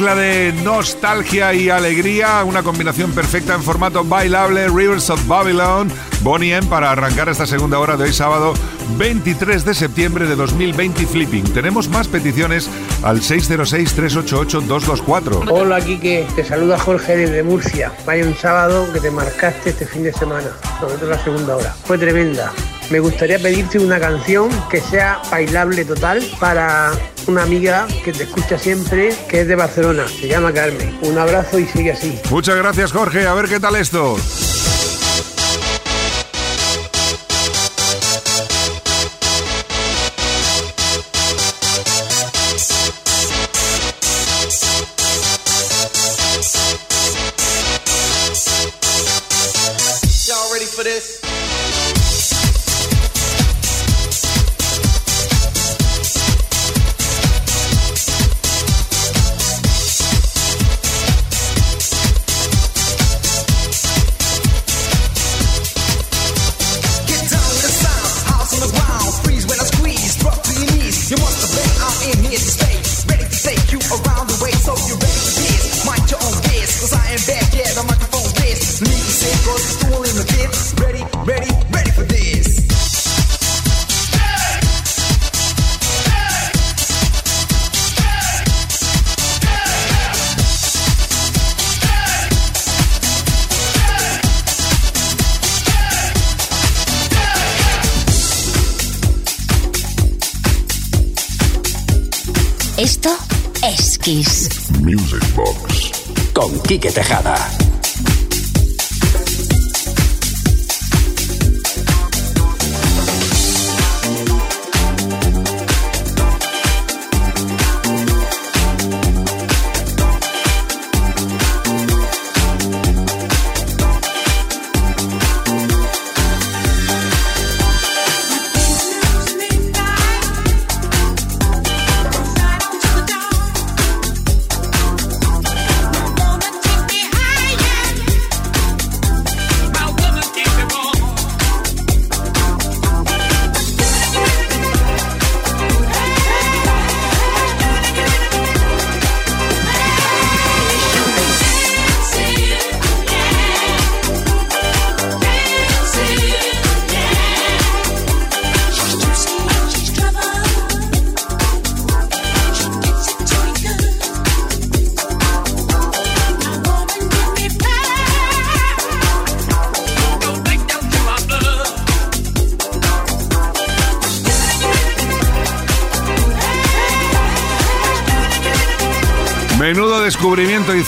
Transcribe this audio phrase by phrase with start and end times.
[0.00, 5.92] Mezcla de nostalgia y alegría, una combinación perfecta en formato bailable, Rivers of Babylon,
[6.22, 8.54] Bonnie M para arrancar esta segunda hora de hoy sábado
[8.96, 11.44] 23 de septiembre de 2020 Flipping.
[11.52, 12.70] Tenemos más peticiones
[13.02, 15.50] al 606-388-224.
[15.50, 17.92] Hola Kike, te saluda Jorge desde Murcia.
[18.06, 20.48] Vaya un sábado que te marcaste este fin de semana,
[20.80, 21.74] sobre todo la segunda hora.
[21.84, 22.54] Fue tremenda.
[22.90, 26.90] Me gustaría pedirte una canción que sea bailable total para
[27.28, 30.08] una amiga que te escucha siempre, que es de Barcelona.
[30.08, 30.98] Se llama Carmen.
[31.02, 32.18] Un abrazo y sigue así.
[32.30, 33.26] Muchas gracias Jorge.
[33.28, 34.16] A ver qué tal esto.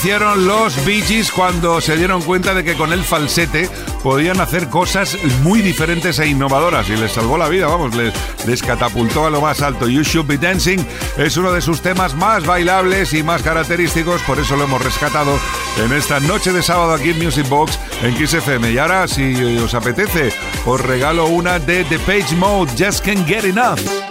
[0.03, 1.01] Hicieron los Bee
[1.33, 3.69] cuando se dieron cuenta de que con el falsete
[4.03, 8.13] podían hacer cosas muy diferentes e innovadoras y les salvó la vida, vamos, les,
[8.45, 9.87] les catapultó a lo más alto.
[9.87, 10.85] You Should Be Dancing
[11.17, 15.39] es uno de sus temas más bailables y más característicos, por eso lo hemos rescatado
[15.81, 18.35] en esta noche de sábado aquí en Music Box en Kiss.
[18.73, 20.33] Y ahora, si os apetece,
[20.65, 24.02] os regalo una de The Page Mode, Just Can't Get Enough.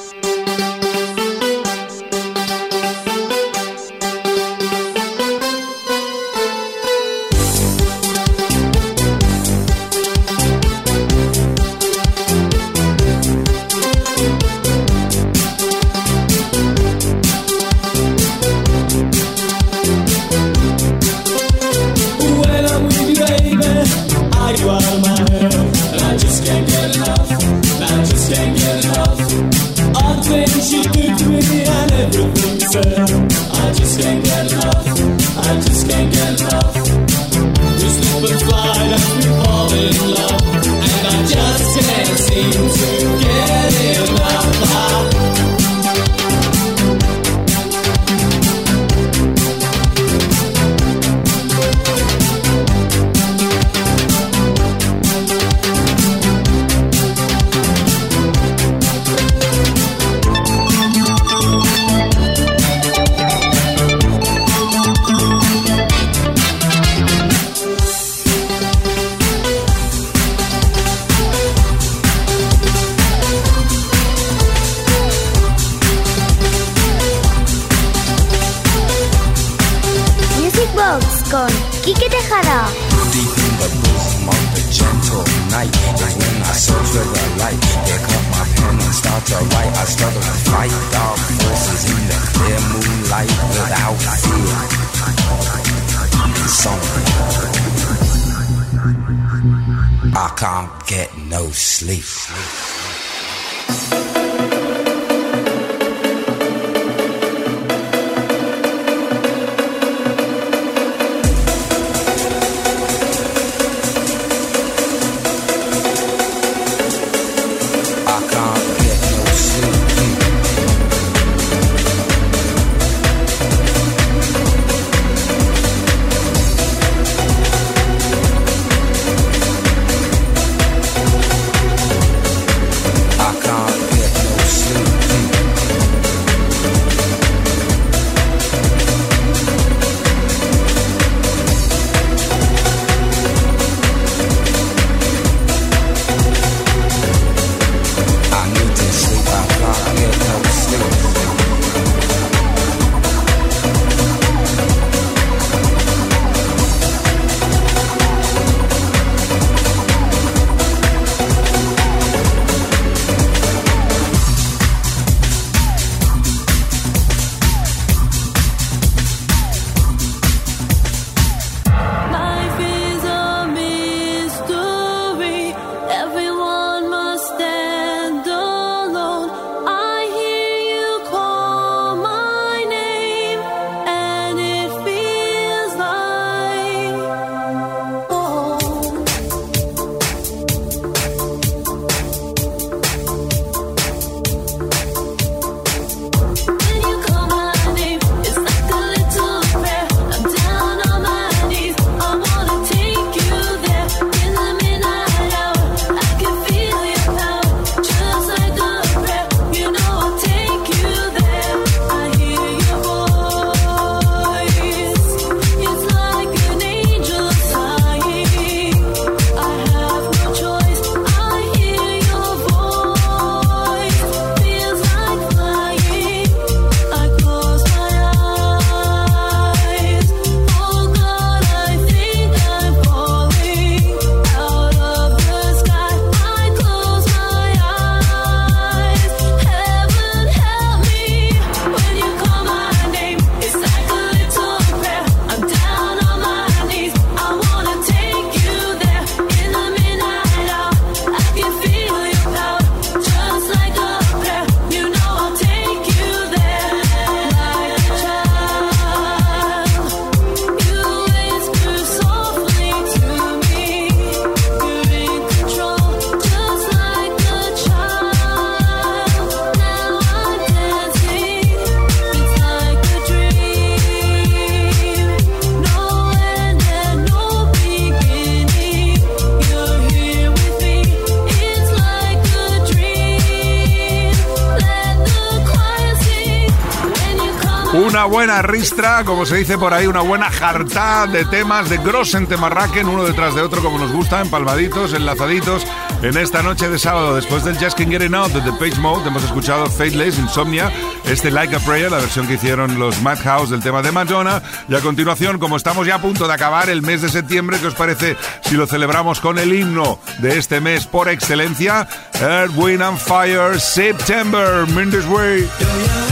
[288.33, 292.89] Buena ristra, como se dice por ahí, una buena jartá de temas de Grossen Temarraken,
[292.89, 295.67] uno detrás de otro, como nos gusta, empalmaditos, enlazaditos.
[296.01, 299.07] En esta noche de sábado, después del Just Can Get Out de The Page Mode,
[299.09, 300.73] hemos escuchado Fateless, Insomnia,
[301.05, 304.41] este Like a Prayer, la versión que hicieron los Madhouse del tema de Madonna.
[304.67, 307.67] Y a continuación, como estamos ya a punto de acabar el mes de septiembre, ¿qué
[307.67, 311.87] os parece si lo celebramos con el himno de este mes por excelencia?
[312.15, 316.12] Earth, Wind and Fire, September, Mendes Way.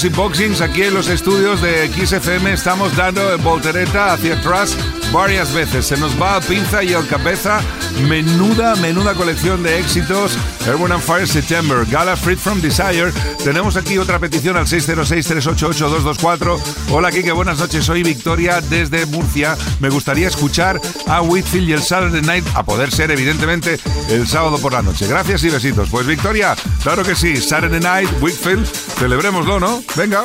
[0.00, 0.60] Music Boxings?
[0.62, 4.74] Aquí en los estudios de XFM estamos dando voltereta hacia atrás
[5.12, 5.84] varias veces.
[5.84, 7.60] Se nos va a pinza y al cabeza.
[8.08, 10.36] Menuda, menuda colección de éxitos.
[10.66, 13.12] Airborne and Fire September, Gala Freed from Desire.
[13.44, 16.58] Tenemos aquí otra petición al 606-388-224.
[16.90, 17.84] Hola, Kike, buenas noches.
[17.84, 19.56] Soy Victoria desde Murcia.
[19.80, 23.78] Me gustaría escuchar a Whitfield y el Saturday Night, a poder ser, evidentemente,
[24.08, 25.06] el sábado por la noche.
[25.06, 25.88] Gracias y besitos.
[25.90, 27.36] Pues Victoria, claro que sí.
[27.36, 29.82] Saturday Night, Whitfield, celebrémoslo, ¿no?
[29.96, 30.24] Venga.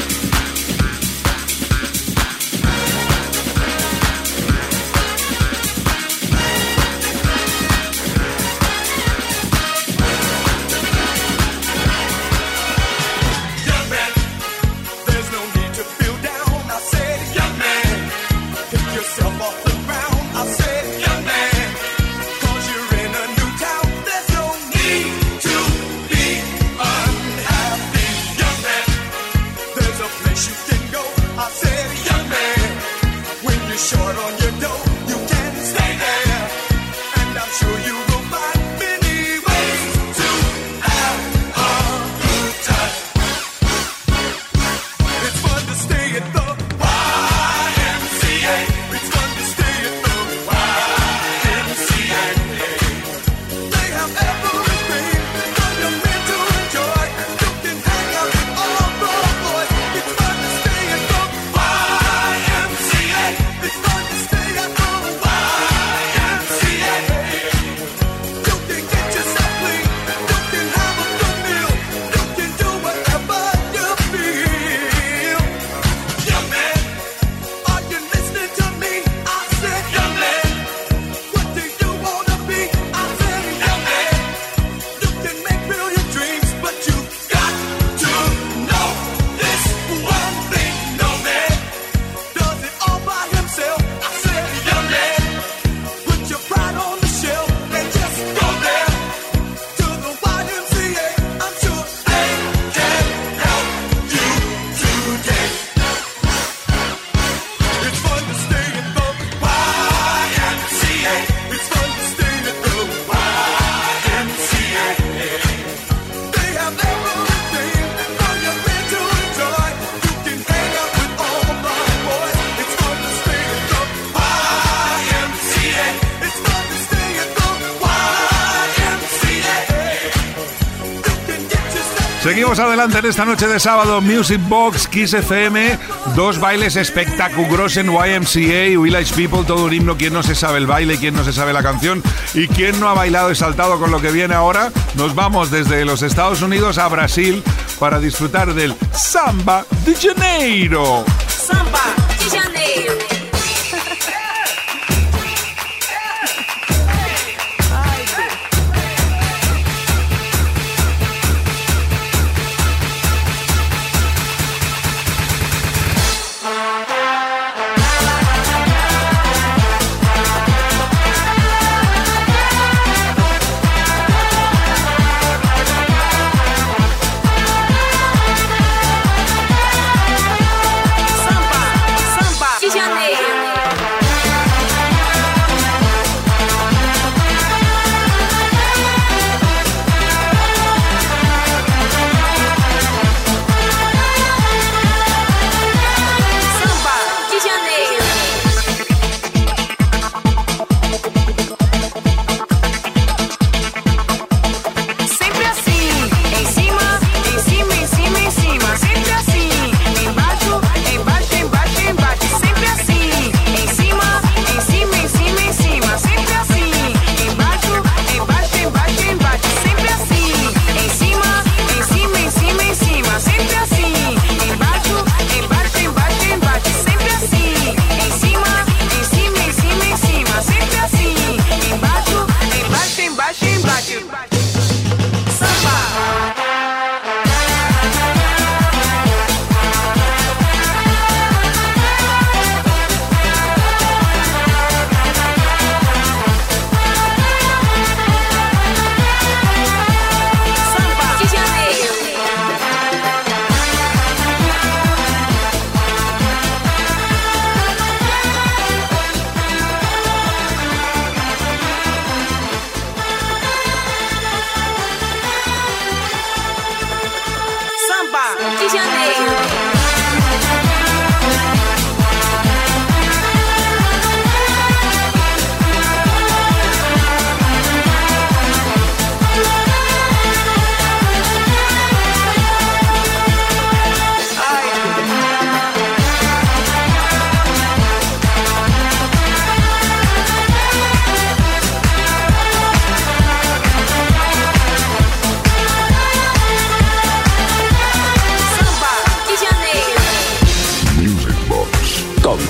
[132.51, 135.79] Seguimos adelante en esta noche de sábado, Music Box, Kiss FM,
[136.17, 140.67] dos bailes espectaculares en YMCA, Village People, todo un himno, quién no se sabe el
[140.67, 143.89] baile, quién no se sabe la canción y quién no ha bailado y saltado con
[143.89, 144.69] lo que viene ahora.
[144.95, 147.41] Nos vamos desde los Estados Unidos a Brasil
[147.79, 151.05] para disfrutar del Samba de Janeiro.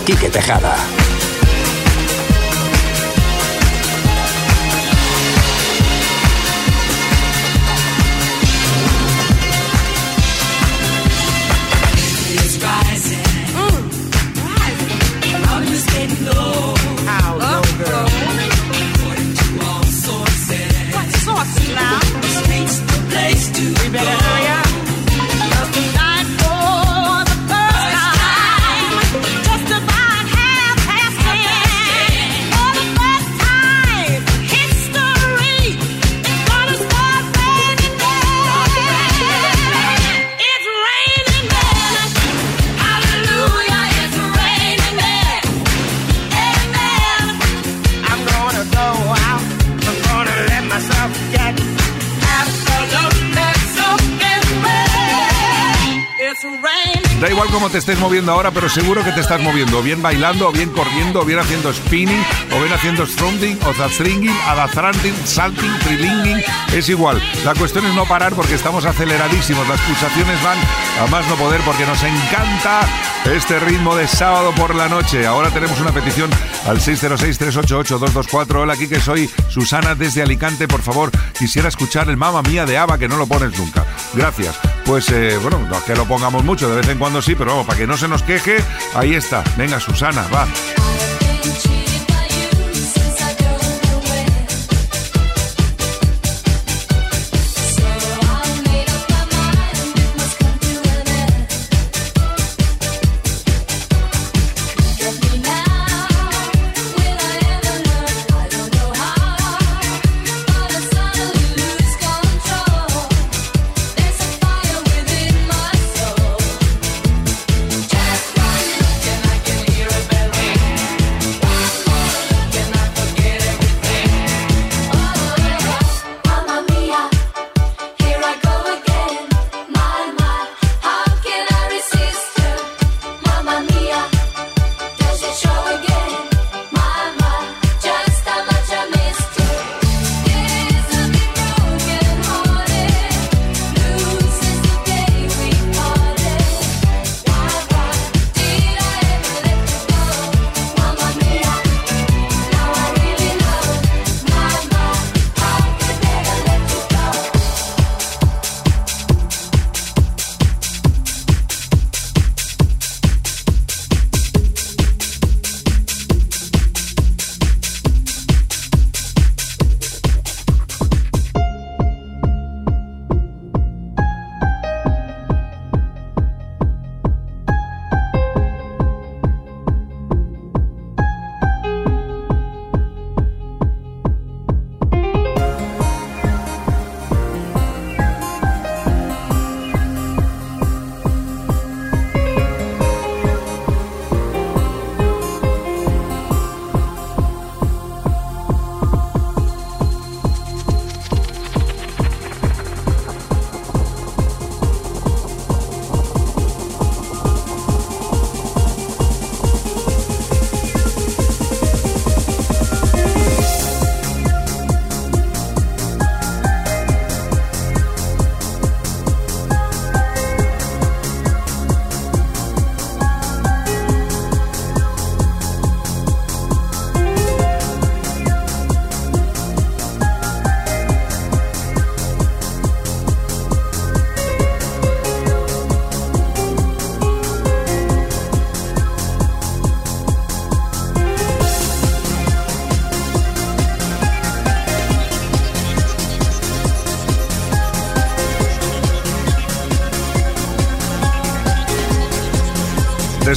[0.06, 1.01] Te estés
[58.22, 61.40] moviendo ahora, pero seguro que te estás moviendo, bien bailando, o bien corriendo, o bien
[61.40, 67.20] haciendo spinning, o bien haciendo stronding, o zastringing, adastranting, salting, trilinging, es igual.
[67.44, 70.58] La cuestión es no parar porque estamos aceleradísimos, las pulsaciones van
[71.02, 72.82] a más no poder porque nos encanta
[73.34, 75.26] este ritmo de sábado por la noche.
[75.26, 76.30] Ahora tenemos una petición
[76.68, 78.56] al 606-388-224.
[78.62, 80.68] Hola, aquí que soy Susana desde Alicante.
[80.68, 83.84] Por favor, quisiera escuchar el Mamma Mía de Ava que no lo pones nunca.
[84.14, 84.60] Gracias.
[84.86, 87.52] Pues eh, bueno, no es que lo pongamos mucho, de vez en cuando sí, pero
[87.52, 88.58] vamos, para que no se nos queje,
[88.96, 89.44] ahí está.
[89.58, 90.48] Venga, Susana, va.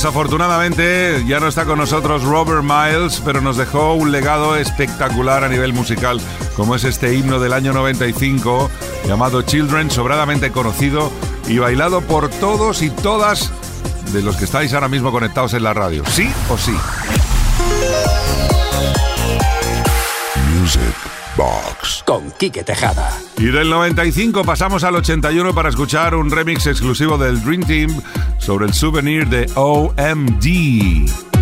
[0.05, 5.49] Desafortunadamente ya no está con nosotros Robert Miles, pero nos dejó un legado espectacular a
[5.49, 6.21] nivel musical,
[6.57, 8.71] como es este himno del año 95
[9.09, 11.11] llamado Children, sobradamente conocido
[11.49, 13.51] y bailado por todos y todas
[14.13, 16.03] de los que estáis ahora mismo conectados en la radio.
[16.11, 16.77] ¿Sí o sí?
[20.61, 21.14] Music.
[21.37, 23.19] Box con Quique Tejada.
[23.39, 28.03] Y del 95 pasamos al 81 para escuchar un remix exclusivo del Dream Team
[28.39, 31.34] sobre el souvenir de OMD.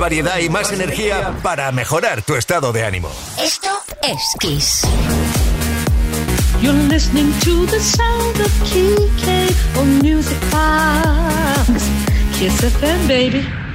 [0.00, 3.12] variedad y más energía para mejorar tu estado de ánimo.
[3.38, 3.68] Esto
[4.02, 4.82] es Kiss.
[6.60, 11.84] You're listening to the sound of KK on Music Box.
[12.38, 13.69] Kiss FM, baby.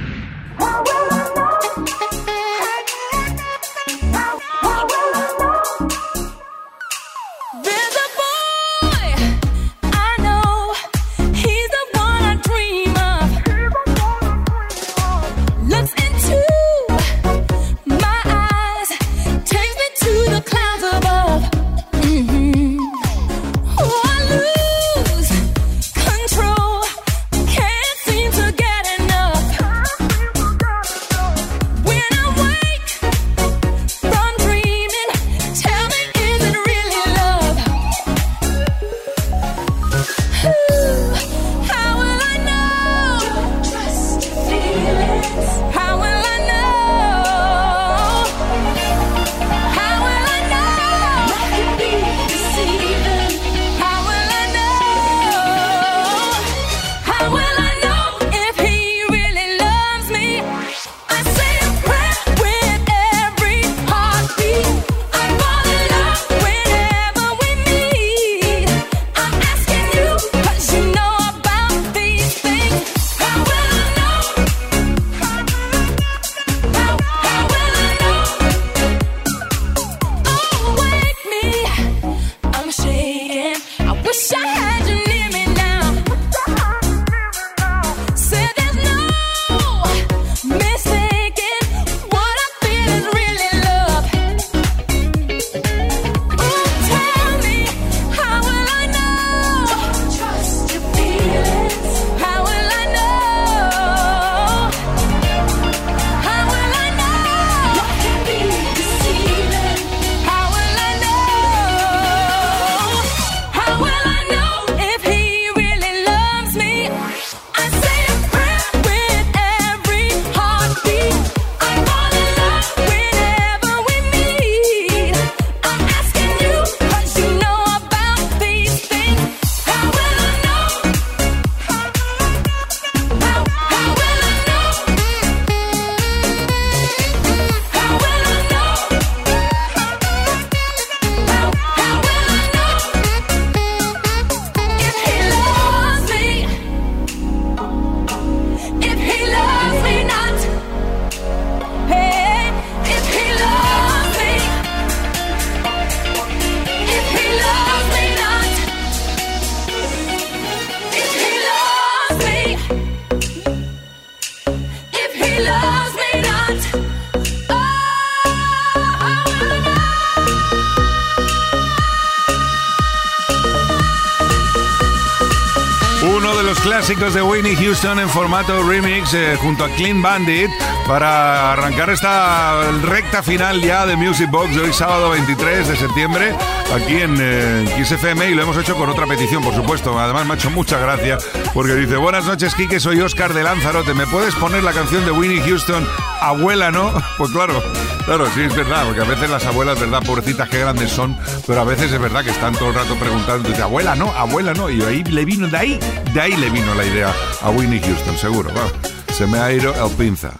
[176.86, 180.48] Clásicos de Winnie Houston en formato remix eh, junto a Clean Bandit
[180.86, 186.32] para arrancar esta recta final ya de Music Box de hoy sábado 23 de septiembre
[186.72, 189.98] aquí en eh, XFM y lo hemos hecho con otra petición, por supuesto.
[189.98, 191.18] Además me ha hecho mucha gracia
[191.56, 193.94] porque dice, buenas noches, Kike, soy Oscar de Lanzarote.
[193.94, 195.88] ¿Me puedes poner la canción de Winnie Houston,
[196.20, 196.92] Abuela, no?
[197.16, 197.62] Pues claro,
[198.04, 201.16] claro, sí, es verdad, porque a veces las abuelas, verdad, pobrecitas, qué grandes son,
[201.46, 204.52] pero a veces es verdad que están todo el rato preguntando, dice, abuela, no, abuela,
[204.52, 204.68] no.
[204.68, 205.80] Y ahí le vino, de ahí,
[206.12, 208.50] de ahí le vino la idea a Winnie Houston, seguro.
[208.50, 208.68] Bueno,
[209.14, 210.32] se me ha ido el pinza.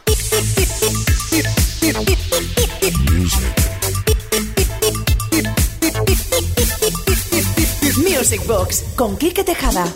[7.96, 9.86] Music Box con Quique Tejada.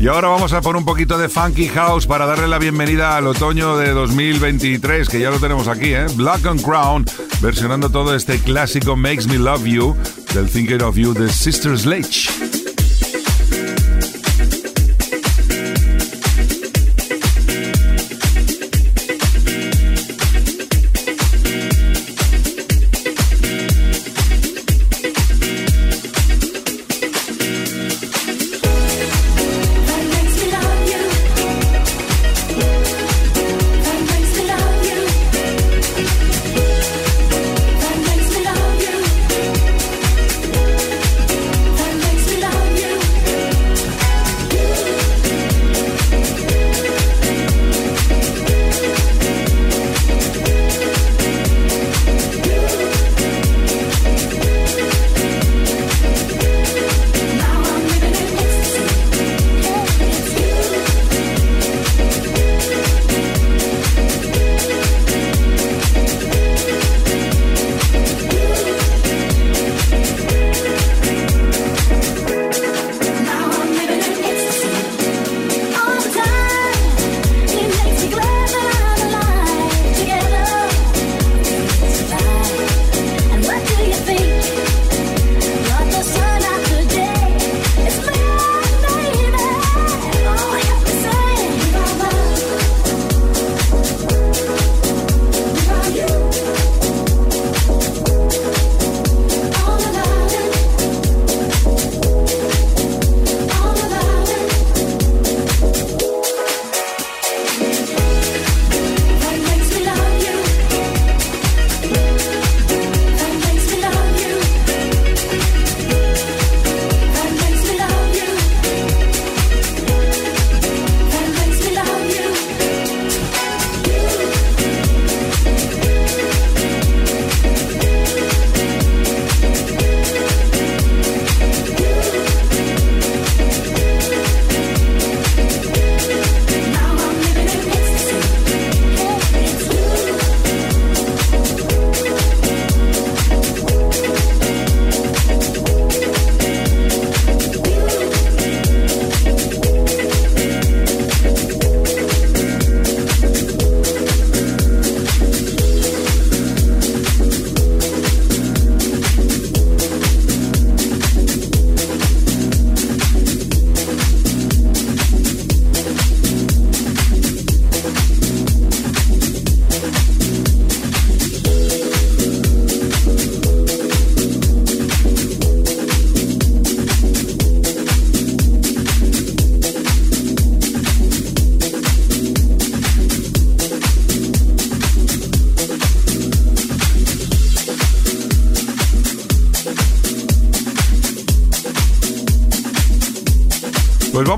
[0.00, 3.26] Y ahora vamos a poner un poquito de Funky House para darle la bienvenida al
[3.26, 6.06] otoño de 2023, que ya lo tenemos aquí, ¿eh?
[6.14, 7.04] Black and Crown,
[7.42, 9.94] versionando todo este clásico Makes Me Love You
[10.32, 12.49] del Thinking of You de Sister Sledge.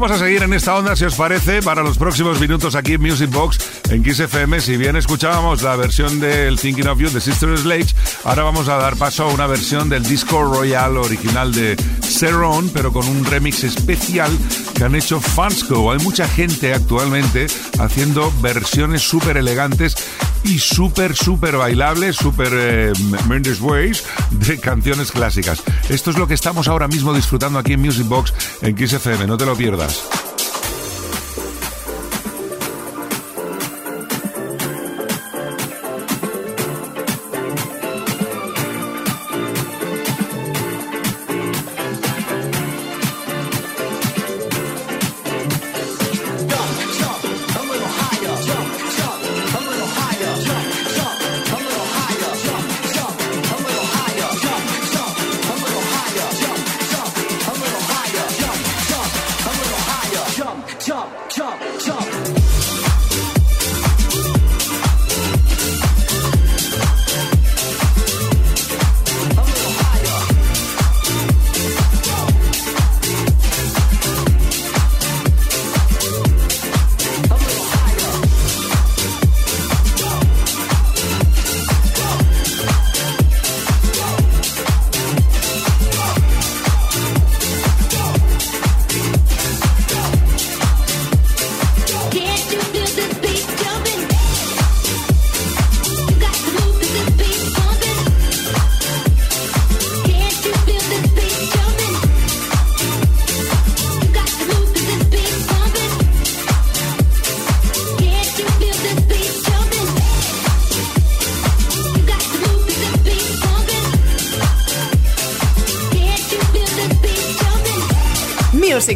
[0.03, 3.03] Vamos a seguir en esta onda, si os parece, para los próximos minutos aquí en
[3.03, 4.61] Music Box en Kiss FM.
[4.61, 7.94] Si bien escuchábamos la versión del Thinking of You de Sister Sledge,
[8.24, 12.92] ahora vamos a dar paso a una versión del disco Royal original de Cerrone, pero
[12.92, 14.36] con un remix especial
[14.74, 15.92] que han hecho Fansco.
[15.92, 17.46] Hay mucha gente actualmente
[17.78, 19.94] haciendo versiones súper elegantes
[20.45, 22.93] y súper, súper bailables, súper eh,
[23.28, 25.62] Mendes Ways de canciones clásicas.
[25.88, 28.32] Esto es lo que estamos ahora mismo disfrutando aquí en Music Box
[28.62, 30.22] en Kiss no te lo pierdas.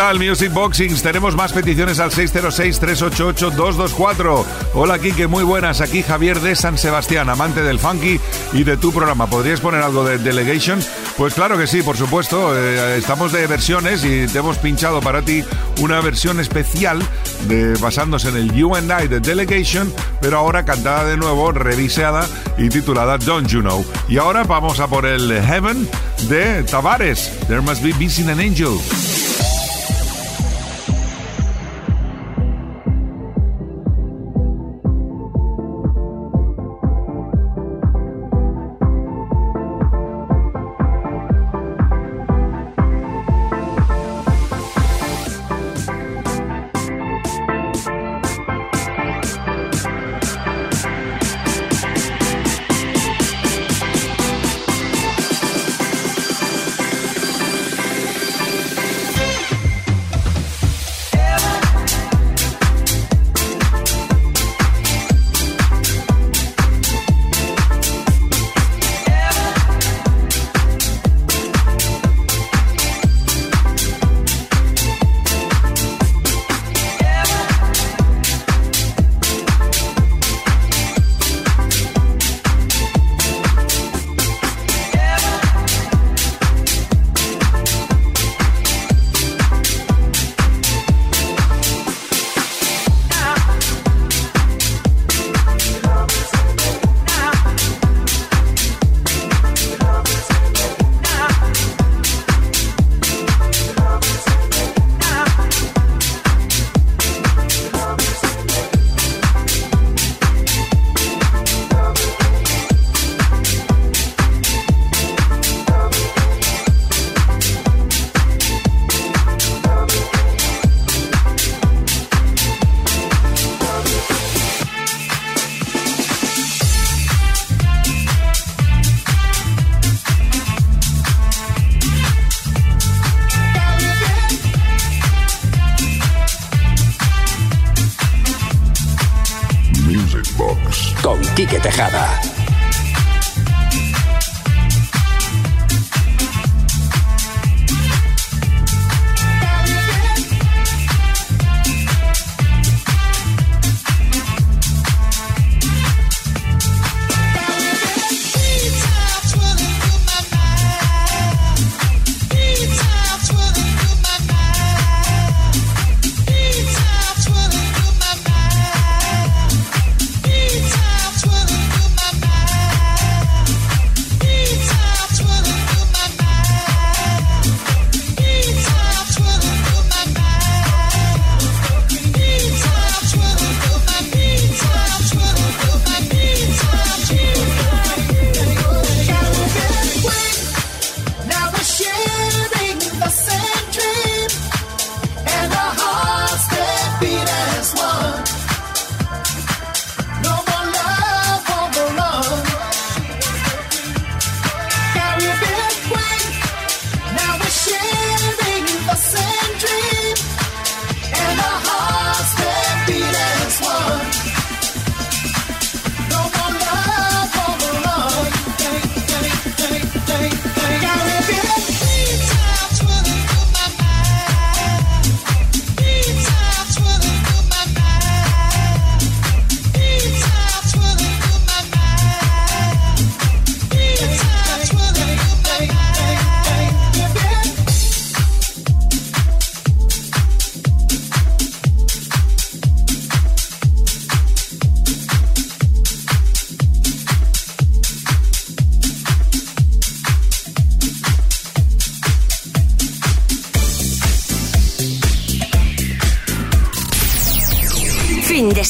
[0.00, 1.02] ¿Qué tal, Music Boxings?
[1.02, 4.46] Tenemos más peticiones al 606-388-224.
[4.72, 5.82] Hola, Kike, muy buenas.
[5.82, 8.18] Aquí Javier de San Sebastián, amante del funky
[8.54, 9.26] y de tu programa.
[9.26, 10.82] ¿Podrías poner algo de Delegation?
[11.18, 12.58] Pues claro que sí, por supuesto.
[12.58, 15.44] Eh, estamos de versiones y te hemos pinchado para ti
[15.80, 16.98] una versión especial
[17.46, 19.92] de, basándose en el You and I de Delegation,
[20.22, 22.26] pero ahora cantada de nuevo, reviseada
[22.56, 23.84] y titulada Don't You Know.
[24.08, 25.86] Y ahora vamos a por el Heaven
[26.30, 27.38] de Tavares.
[27.48, 28.80] There must be missing an angel.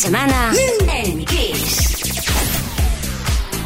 [0.01, 0.51] Semana
[0.88, 1.98] en Kiss.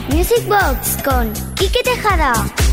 [0.09, 2.64] Music Box con Quique Tejada.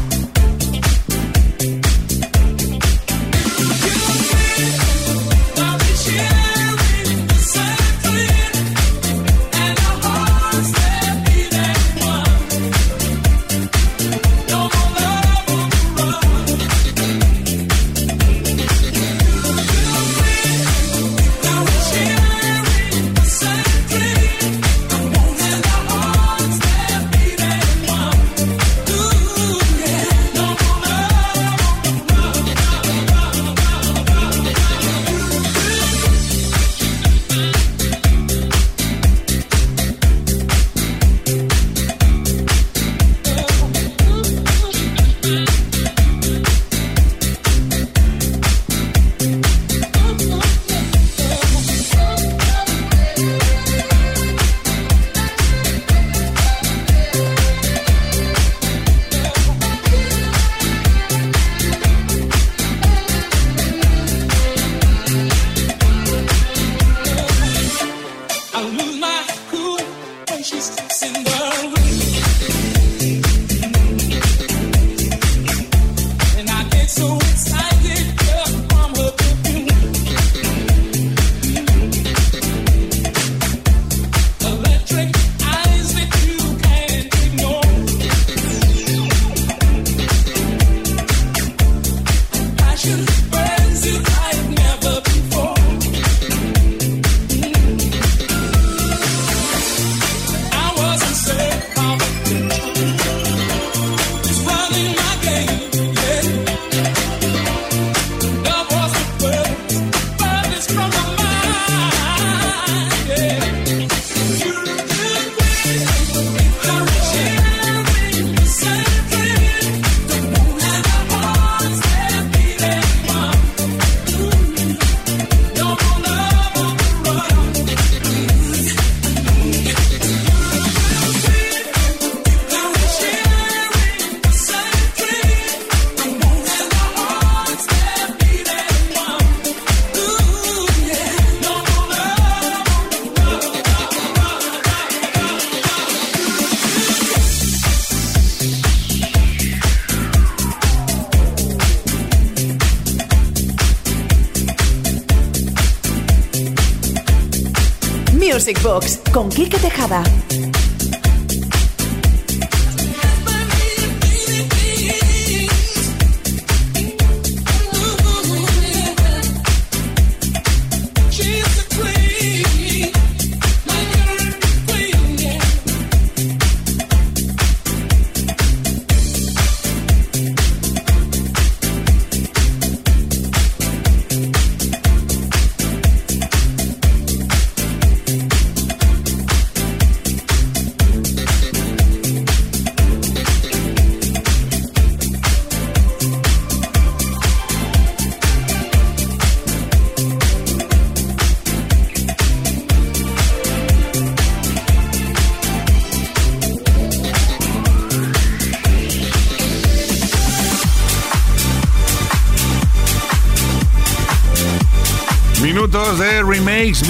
[159.12, 159.61] Con Quique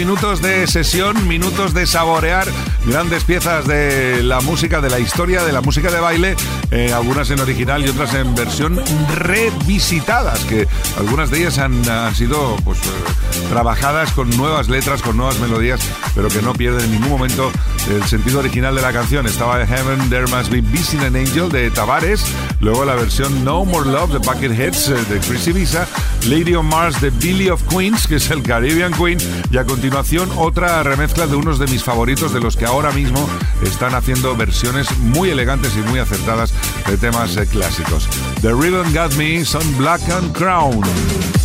[0.02, 2.48] minutos de sesión, minutos de saborear
[2.88, 6.36] grandes piezas de la música, de la historia, de la música de baile,
[6.72, 8.82] eh, algunas en original y otras en versión
[9.14, 11.84] revisitadas, que algunas de ellas han,
[12.16, 15.80] sido pues, eh, trabajadas con nuevas letras, con nuevas melodías,
[16.16, 17.52] pero que no pierden en ningún momento
[17.88, 19.28] el sentido original de la canción.
[19.28, 22.26] Estaba Heaven, There Must Be Missing an Angel de Tavares,
[22.60, 25.88] luego la versión No More Love de Bucketheads eh, de Chris Ibiza,
[26.26, 29.18] Lady on Mars de Billy of Queens, que es el Caribbean Queen,
[29.50, 33.28] y a continuación otra remezcla de unos de mis favoritos, de los que ahora mismo
[33.64, 36.54] están haciendo versiones muy elegantes y muy acertadas
[36.88, 38.08] de temas eh, clásicos.
[38.42, 41.41] The Ribbon Got Me son Black and Crown.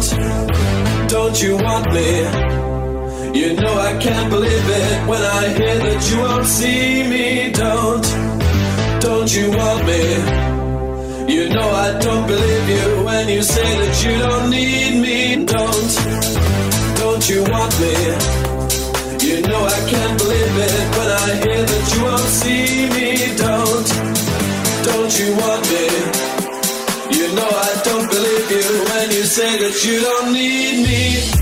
[0.00, 2.10] Don't, don't you want me?
[3.38, 7.52] You know I can't believe it when I hear that you won't see me.
[7.52, 8.06] Don't,
[9.02, 10.00] don't you want me?
[11.34, 15.44] You know I don't believe you when you say that you don't need me.
[15.44, 15.92] Don't,
[16.96, 17.96] don't you want me?
[19.28, 23.36] You know I can't believe it when I hear that you won't see me.
[23.36, 23.88] Don't,
[24.88, 25.86] don't you want me?
[27.18, 28.19] You know I don't believe
[29.30, 31.39] say that you don't need me.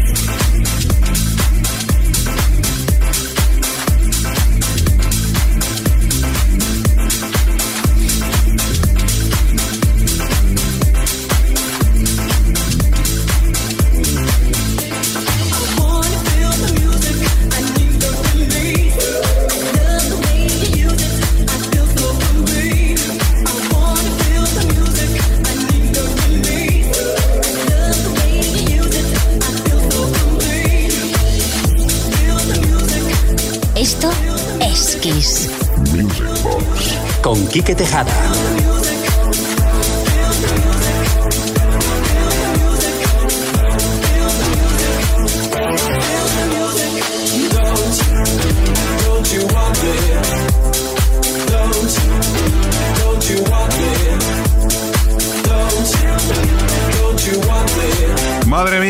[37.28, 38.67] Con Quique Tejada.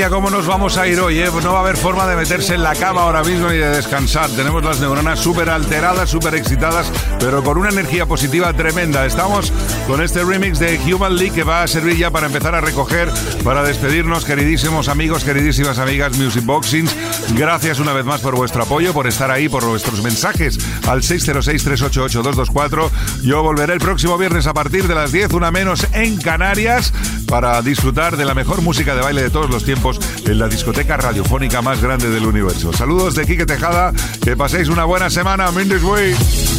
[0.06, 1.28] Cómo nos vamos a ir hoy, ¿eh?
[1.42, 4.30] No va a haber forma de meterse en la cama ahora mismo y de descansar.
[4.30, 9.04] Tenemos las neuronas súper alteradas, súper excitadas, pero con una energía positiva tremenda.
[9.04, 9.52] Estamos
[9.88, 13.10] con este remix de Human League que va a servir ya para empezar a recoger,
[13.42, 16.94] para despedirnos, queridísimos amigos, queridísimas amigas Music Boxings.
[17.34, 22.90] Gracias una vez más por vuestro apoyo, por estar ahí, por vuestros mensajes al 606-388-224.
[23.22, 26.92] Yo volveré el próximo viernes a partir de las 10, una menos en Canarias,
[27.26, 29.87] para disfrutar de la mejor música de baile de todos los tiempos
[30.24, 32.72] en la discoteca radiofónica más grande del universo.
[32.72, 35.50] Saludos de Quique Tejada, que paséis una buena semana.
[35.50, 36.57] Mindes Way.